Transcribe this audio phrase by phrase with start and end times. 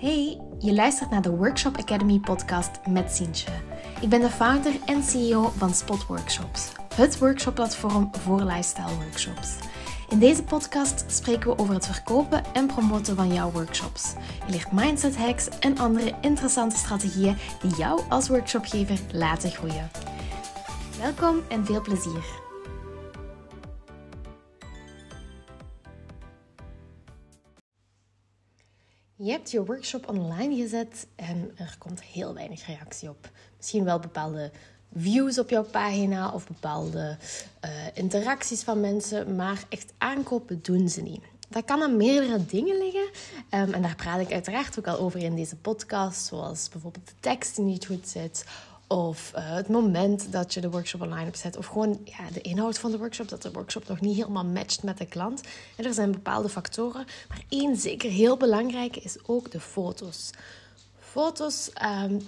[0.00, 3.50] Hey, je luistert naar de Workshop Academy podcast met Sientje.
[4.00, 9.56] Ik ben de founder en CEO van Spot Workshops, het workshopplatform voor lifestyle workshops.
[10.08, 14.14] In deze podcast spreken we over het verkopen en promoten van jouw workshops.
[14.46, 19.90] Je leert mindset hacks en andere interessante strategieën die jou als workshopgever laten groeien.
[21.00, 22.47] Welkom en veel plezier.
[29.28, 33.30] Je hebt je workshop online gezet en er komt heel weinig reactie op.
[33.56, 34.50] Misschien wel bepaalde
[34.96, 37.16] views op jouw pagina of bepaalde
[37.64, 41.22] uh, interacties van mensen, maar echt aankopen doen ze niet.
[41.48, 43.08] Dat kan aan meerdere dingen liggen.
[43.50, 46.26] Um, en daar praat ik uiteraard ook al over in deze podcast.
[46.26, 48.44] Zoals bijvoorbeeld de tekst die niet goed zit.
[48.88, 51.56] Of uh, het moment dat je de workshop online hebt zet.
[51.56, 53.28] Of gewoon ja, de inhoud van de workshop.
[53.28, 55.40] Dat de workshop nog niet helemaal matcht met de klant.
[55.76, 57.06] En er zijn bepaalde factoren.
[57.28, 60.30] Maar één zeker heel belangrijke is ook de foto's.
[60.98, 61.70] Foto's
[62.02, 62.20] um,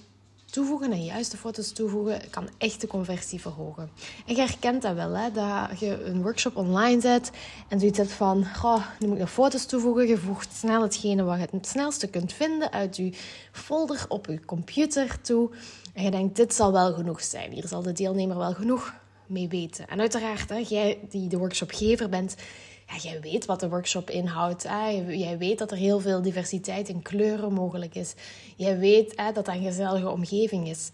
[0.51, 3.91] toevoegen en juiste foto's toevoegen kan echt de conversie verhogen.
[4.27, 5.31] En je herkent dat wel, hè?
[5.31, 7.31] dat je een workshop online zet
[7.69, 10.07] en zoiets hebt van, goh, nu moet ik nog foto's toevoegen.
[10.07, 13.13] Je voegt snel hetgene wat je het snelste kunt vinden uit je
[13.53, 15.51] folder op je computer toe.
[15.95, 17.53] En je denkt, dit zal wel genoeg zijn.
[17.53, 18.95] Hier zal de deelnemer wel genoeg
[19.27, 19.89] mee weten.
[19.89, 22.37] En uiteraard, hè, jij die de workshopgever bent,
[22.99, 24.63] jij weet wat de workshop inhoudt.
[25.09, 28.15] Jij weet dat er heel veel diversiteit in kleuren mogelijk is.
[28.57, 30.91] Jij weet hè, dat dat een gezellige omgeving is.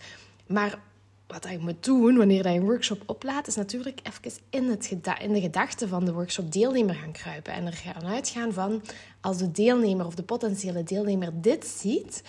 [0.47, 0.79] Maar
[1.27, 5.33] wat je moet doen wanneer je een workshop oplaat, is natuurlijk even in, het in
[5.33, 7.53] de gedachten van de workshop deelnemer gaan kruipen.
[7.53, 8.83] En er gaan uitgaan van,
[9.21, 12.23] als de deelnemer of de potentiële deelnemer dit ziet,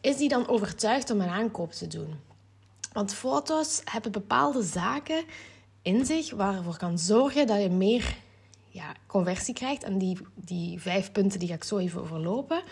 [0.00, 2.14] is die dan overtuigd om een aankoop te doen?
[2.92, 5.24] Want foto's hebben bepaalde zaken
[5.82, 8.16] in zich waarvoor kan zorgen dat je meer
[8.68, 9.84] ja, conversie krijgt.
[9.84, 12.62] En die, die vijf punten die ga ik zo even overlopen.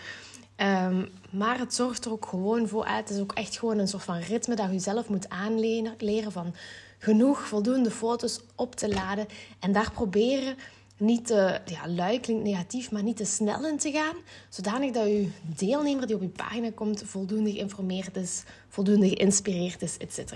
[0.57, 3.09] Um, maar het zorgt er ook gewoon voor uit.
[3.09, 6.55] Het is ook echt gewoon een soort van ritme dat je zelf moet aanleren van
[6.97, 9.27] genoeg, voldoende foto's op te laden.
[9.59, 10.57] En daar proberen
[10.99, 14.15] niet te, ja, lui klinkt negatief, maar niet te snel in te gaan.
[14.49, 19.97] Zodanig dat je deelnemer die op je pagina komt voldoende geïnformeerd is, voldoende geïnspireerd is,
[19.97, 20.33] etc.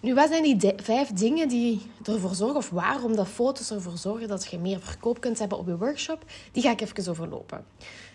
[0.00, 4.28] Nu, wat zijn die vijf dingen die ervoor zorgen, of waarom dat foto's ervoor zorgen
[4.28, 6.24] dat je meer verkoop kunt hebben op je workshop?
[6.52, 7.64] Die ga ik even overlopen.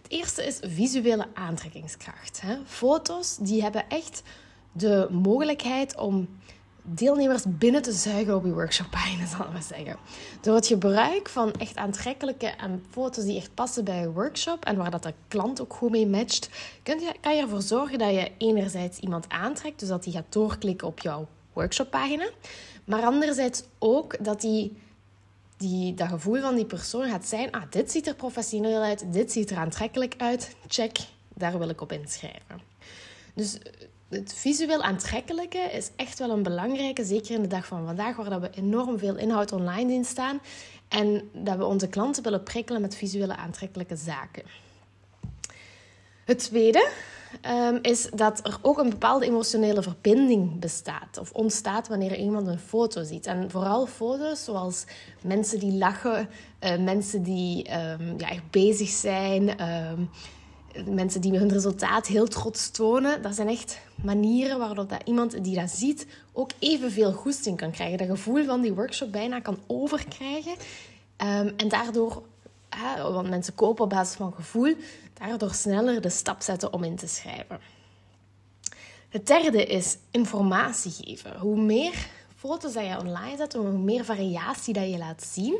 [0.01, 2.41] Het eerste is visuele aantrekkingskracht.
[2.41, 2.55] Hè?
[2.65, 4.23] Foto's die hebben echt
[4.71, 6.27] de mogelijkheid om
[6.89, 9.95] deelnemers binnen te zuigen op je workshoppagina, zal ik maar zeggen.
[10.41, 14.77] Door het gebruik van echt aantrekkelijke en foto's die echt passen bij je workshop en
[14.77, 16.49] waar dat de klant ook goed mee matcht,
[16.83, 20.33] kun je, kan je ervoor zorgen dat je enerzijds iemand aantrekt, dus dat die gaat
[20.33, 22.29] doorklikken op jouw workshoppagina,
[22.83, 24.77] maar anderzijds ook dat die,
[25.57, 29.31] die, dat gevoel van die persoon gaat zijn, ah, dit ziet er professioneel uit, dit
[29.31, 30.97] ziet er aantrekkelijk uit, check,
[31.33, 32.61] daar wil ik op inschrijven.
[33.33, 33.57] Dus
[34.09, 38.29] het visueel aantrekkelijke is echt wel een belangrijke, zeker in de dag van vandaag, waar
[38.29, 40.39] dat we enorm veel inhoud online in staan
[40.87, 44.43] en dat we onze klanten willen prikkelen met visuele aantrekkelijke zaken.
[46.25, 46.89] Het tweede
[47.41, 52.59] um, is dat er ook een bepaalde emotionele verbinding bestaat of ontstaat wanneer iemand een
[52.59, 53.25] foto ziet.
[53.25, 54.85] En vooral foto's zoals
[55.21, 56.29] mensen die lachen,
[56.59, 59.69] uh, mensen die um, ja, echt bezig zijn.
[59.69, 60.09] Um,
[60.85, 65.55] mensen die hun resultaat heel trots tonen, dat zijn echt manieren waarop dat iemand die
[65.55, 67.97] dat ziet ook evenveel goesting kan krijgen.
[67.97, 70.51] Dat gevoel van die workshop bijna kan overkrijgen.
[70.51, 72.23] Um, en daardoor,
[73.01, 74.75] want mensen kopen op basis van gevoel,
[75.13, 77.59] daardoor sneller de stap zetten om in te schrijven.
[79.09, 81.39] Het derde is informatie geven.
[81.39, 85.57] Hoe meer foto's dat je online zet, hoe meer variatie dat je laat zien,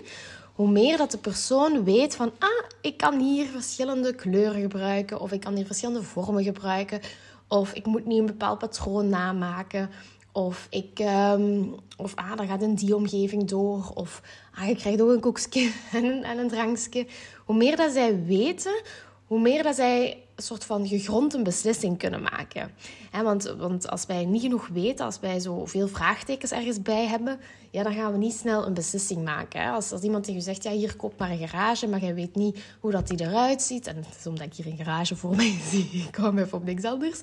[0.57, 5.31] hoe meer dat de persoon weet van, ah, ik kan hier verschillende kleuren gebruiken, of
[5.31, 7.01] ik kan hier verschillende vormen gebruiken,
[7.47, 9.90] of ik moet niet een bepaald patroon namaken,
[10.31, 14.22] of ik, um, of ah, dan gaat in die omgeving door, of
[14.56, 17.07] ah, je krijgt ook een koekje en, en een drankje.
[17.46, 18.81] Hoe meer dat zij weten,
[19.28, 22.72] hoe meer dat zij een soort van gegrond een beslissing kunnen maken.
[23.11, 27.39] want, want als wij niet genoeg weten, als wij zo veel vraagtekens ergens bij hebben,
[27.72, 29.72] ja, dan gaan we niet snel een beslissing maken.
[29.72, 32.35] Als, als iemand tegen je zegt, ja, hier koop maar een garage, maar jij weet
[32.35, 33.87] niet hoe dat die eruit ziet.
[33.87, 36.66] En het is omdat ik hier een garage voor mij zie, ik kwam even op
[36.66, 37.22] niks anders.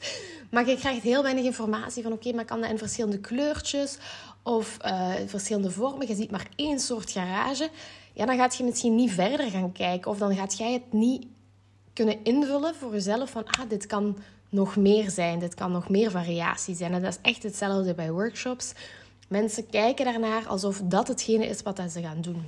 [0.50, 3.98] Maar je krijgt heel weinig informatie van, oké, maar kan dat in verschillende kleurtjes
[4.42, 6.06] of uh, verschillende vormen?
[6.06, 7.68] Je ziet maar één soort garage.
[8.12, 10.10] Ja, dan gaat je misschien niet verder gaan kijken.
[10.10, 11.26] Of dan gaat jij het niet
[11.94, 14.16] kunnen invullen voor jezelf van ah, dit kan
[14.48, 16.92] nog meer zijn, dit kan nog meer variatie zijn.
[16.92, 18.72] En dat is echt hetzelfde bij workshops.
[19.28, 22.42] Mensen kijken daarnaar alsof dat hetgene is wat ze gaan doen.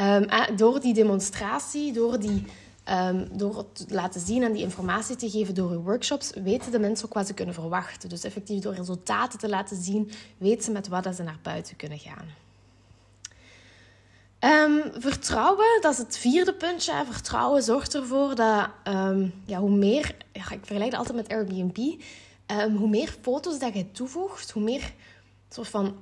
[0.00, 2.44] Um, door die demonstratie, door die
[2.90, 6.72] Um, door het te laten zien en die informatie te geven door uw workshops, weten
[6.72, 8.08] de mensen ook wat ze kunnen verwachten.
[8.08, 11.98] Dus effectief door resultaten te laten zien, weten ze met wat ze naar buiten kunnen
[11.98, 12.45] gaan.
[14.40, 17.04] Um, vertrouwen, dat is het vierde puntje.
[17.10, 21.76] Vertrouwen zorgt ervoor dat um, ja, hoe meer, ik vergelijk het altijd met Airbnb,
[22.76, 24.92] hoe meer foto's dat je toevoegt, hoe meer
[25.48, 25.96] soort van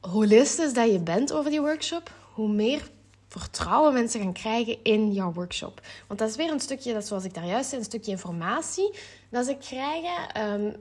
[0.00, 2.90] holistisch dat je bent over die workshop, hoe meer
[3.28, 5.80] vertrouwen mensen gaan krijgen in jouw workshop.
[6.06, 8.94] Want dat is weer een stukje, dat zoals ik daar juist zei, een stukje informatie
[9.30, 10.42] dat ze krijgen.
[10.52, 10.76] Um,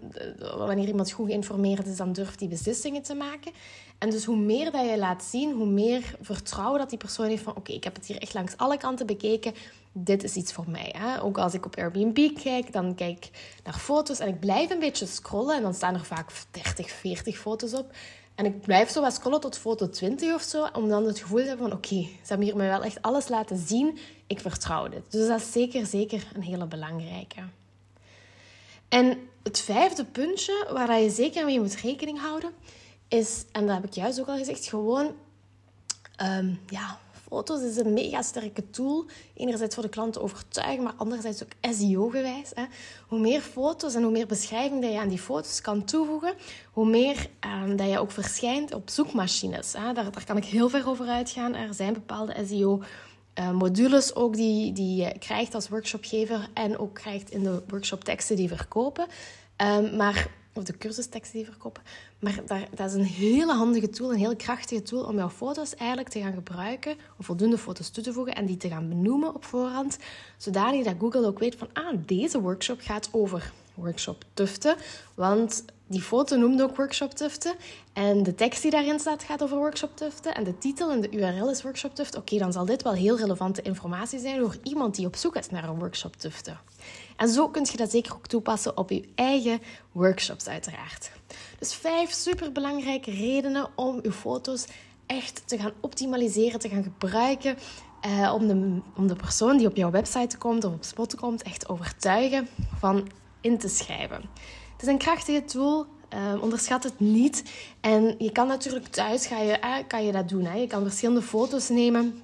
[0.58, 3.52] wanneer iemand goed geïnformeerd is, dan durft die beslissingen te maken.
[3.98, 7.44] En dus hoe meer dat je laat zien, hoe meer vertrouwen dat die persoon heeft
[7.44, 9.54] van oké, ik heb het hier echt langs alle kanten bekeken.
[9.92, 10.96] Dit is iets voor mij.
[10.98, 11.22] Hè?
[11.22, 14.80] Ook als ik op Airbnb kijk, dan kijk ik naar foto's en ik blijf een
[14.80, 15.56] beetje scrollen.
[15.56, 17.92] En dan staan er vaak 30, 40 foto's op.
[18.38, 21.39] En ik blijf zo wat scrollen tot foto 20 of zo, om dan het gevoel
[21.39, 23.98] te hebben van oké, ze hebben hier mij wel echt alles laten zien.
[24.28, 25.12] Ik vertrouw dit.
[25.12, 27.42] Dus dat is zeker, zeker een hele belangrijke.
[28.89, 32.51] En het vijfde puntje waar je zeker mee moet rekening houden,
[33.07, 35.16] is, en dat heb ik juist ook al gezegd, gewoon
[36.22, 39.06] um, ja, Foto's is een mega sterke tool.
[39.34, 42.52] Enerzijds voor de klant te overtuigen, maar anderzijds ook SEO-gewijs.
[43.08, 46.34] Hoe meer foto's en hoe meer beschrijving dat je aan die foto's kan toevoegen,
[46.72, 49.74] hoe meer ehm, dat je ook verschijnt op zoekmachines.
[49.74, 49.94] Hè.
[49.94, 51.56] Daar, daar kan ik heel ver over uitgaan.
[51.56, 52.82] Er zijn bepaalde SEO-
[53.40, 58.36] uh, modules ook die, die je krijgt als workshopgever en ook krijgt in de workshopteksten
[58.36, 59.08] die verkopen.
[59.58, 61.83] Um, maar of de cursusteksten die verkopen.
[62.19, 65.75] Maar daar, dat is een hele handige tool, een heel krachtige tool om jouw foto's
[65.75, 69.36] eigenlijk te gaan gebruiken, om voldoende foto's toe te voegen en die te gaan benoemen
[69.36, 69.98] op voorhand,
[70.38, 74.75] zodanig dat Google ook weet van, ah, deze workshop gaat over workshop tuften,
[75.13, 77.56] want die foto noemt ook workshop tuften
[77.94, 81.12] en de tekst die daarin staat gaat over workshop tuften en de titel en de
[81.12, 82.19] URL is workshop tuften.
[82.19, 85.50] Oké, dan zal dit wel heel relevante informatie zijn voor iemand die op zoek is
[85.50, 86.59] naar een workshop tuften.
[87.18, 89.60] En zo kun je dat zeker ook toepassen op je eigen
[89.92, 91.12] workshops, uiteraard.
[91.60, 94.66] Dus vijf superbelangrijke redenen om je foto's
[95.06, 97.58] echt te gaan optimaliseren, te gaan gebruiken.
[98.02, 101.44] Eh, om, de, om de persoon die op jouw website komt of op Spot komt,
[101.44, 102.48] echt overtuigen
[102.80, 103.08] van
[103.42, 104.22] in te schrijven.
[104.72, 105.86] Het is een krachtige tool.
[106.14, 107.44] Uh, onderschat het niet.
[107.81, 110.46] En je kan natuurlijk thuis ga je, eh, kan je dat doen.
[110.46, 110.58] Hè.
[110.58, 112.22] Je kan verschillende foto's nemen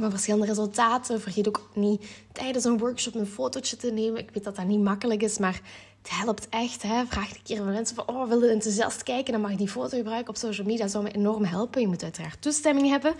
[0.00, 1.20] van verschillende resultaten.
[1.20, 4.20] Vergeet ook niet tijdens een workshop een fotootje te nemen.
[4.20, 5.60] Ik weet dat dat niet makkelijk is, maar
[6.02, 6.82] het helpt echt.
[6.82, 7.04] Hè?
[7.06, 9.32] Vraag een keer van mensen van, oh, wil je enthousiast kijken?
[9.32, 10.82] Dan mag je die foto gebruiken op social media.
[10.82, 11.80] Dat zou me enorm helpen.
[11.80, 13.14] Je moet uiteraard toestemming hebben.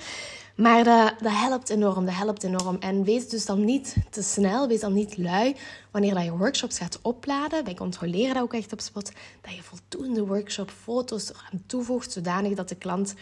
[0.54, 2.76] Maar dat, dat helpt enorm, dat helpt enorm.
[2.80, 5.56] En wees dus dan niet te snel, wees dan niet lui.
[5.90, 9.62] Wanneer dat je workshops gaat opladen, wij controleren dat ook echt op spot, dat je
[9.62, 13.14] voldoende workshop foto's aan toevoegt, zodanig dat de klant,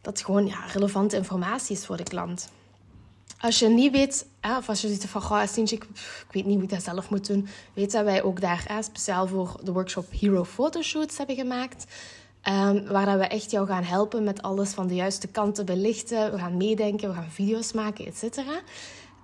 [0.00, 2.48] dat gewoon ja, relevante informatie is voor de klant.
[3.42, 4.26] Als je niet weet,
[4.58, 5.82] of als je ziet van, goh, Sintje, ik,
[6.28, 9.26] ik weet niet hoe ik dat zelf moet doen, weet dat wij ook daar speciaal
[9.26, 11.84] voor de workshop Hero Photoshoots hebben gemaakt.
[12.48, 16.32] Um, waar dat we echt jou gaan helpen met alles van de juiste kanten belichten.
[16.32, 18.42] We gaan meedenken, we gaan video's maken, et.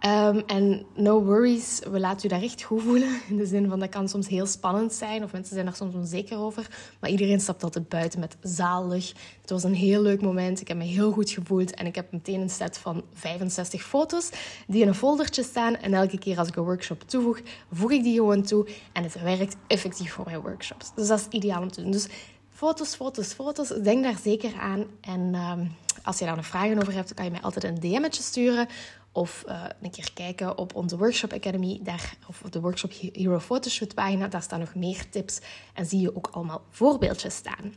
[0.06, 3.21] Um, en no worries, we laten u daar echt goed voelen.
[3.29, 5.95] In de zin van dat kan soms heel spannend zijn of mensen zijn er soms
[5.95, 6.67] onzeker over.
[7.00, 9.12] Maar iedereen stapt altijd buiten met zalig.
[9.41, 10.61] Het was een heel leuk moment.
[10.61, 14.31] Ik heb me heel goed gevoeld en ik heb meteen een set van 65 foto's
[14.67, 15.77] die in een foldertje staan.
[15.77, 17.41] En elke keer als ik een workshop toevoeg,
[17.73, 18.67] voeg ik die gewoon toe.
[18.93, 20.93] En het werkt effectief voor mijn workshops.
[20.94, 21.91] Dus dat is ideaal om te doen.
[21.91, 22.06] Dus
[22.51, 23.69] foto's, foto's, foto's.
[23.69, 24.84] Denk daar zeker aan.
[25.01, 28.22] En um, als je daar nog vragen over hebt, kan je mij altijd een DM'tje
[28.22, 28.69] sturen.
[29.12, 33.38] Of uh, een keer kijken op onze Workshop Academy, daar, of op de Workshop Hero
[33.38, 34.29] Photoshoot pagina.
[34.29, 35.41] Daar staan nog meer tips
[35.74, 37.74] en zie je ook allemaal voorbeeldjes staan.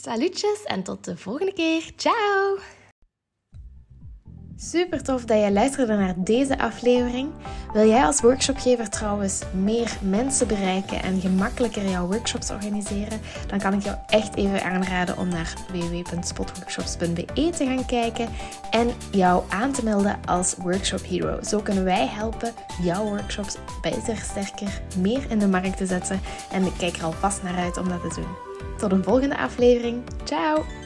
[0.00, 1.90] Salutjes en tot de volgende keer.
[1.96, 2.58] Ciao!
[4.58, 7.30] Super tof dat je luisterde naar deze aflevering.
[7.72, 13.20] Wil jij als workshopgever trouwens meer mensen bereiken en gemakkelijker jouw workshops organiseren?
[13.46, 18.28] Dan kan ik jou echt even aanraden om naar www.spotworkshops.be te gaan kijken
[18.70, 21.42] en jou aan te melden als Workshop Hero.
[21.42, 26.20] Zo kunnen wij helpen jouw workshops beter, sterker, meer in de markt te zetten.
[26.52, 28.36] En ik kijk er alvast naar uit om dat te doen.
[28.78, 30.02] Tot een volgende aflevering.
[30.24, 30.85] Ciao!